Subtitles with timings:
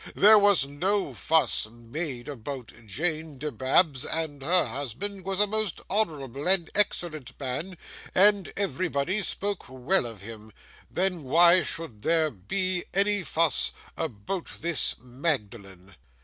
[0.15, 6.47] There was no fuss made about Jane Dibabs, and her husband was a most honourable
[6.47, 7.77] and excellent man,
[8.15, 10.53] and everybody spoke well of him.
[10.89, 15.93] Then why should there by any fuss about this Magdalen?